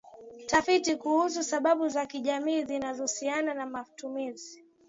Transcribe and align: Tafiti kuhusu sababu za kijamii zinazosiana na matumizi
Tafiti 0.47 0.95
kuhusu 0.95 1.43
sababu 1.43 1.89
za 1.89 2.05
kijamii 2.05 2.63
zinazosiana 2.63 3.53
na 3.53 3.65
matumizi 3.65 4.63